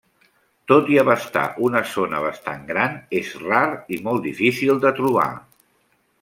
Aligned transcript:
Tot 0.69 0.87
i 0.93 0.95
abastar 1.01 1.43
una 1.67 1.81
zona 1.91 2.21
bastant 2.23 2.65
gran, 2.71 2.97
és 3.21 3.31
rar 3.45 3.61
i 3.95 4.01
molt 4.09 4.27
difícil 4.31 4.83
de 4.89 4.95
trobar. 5.03 5.29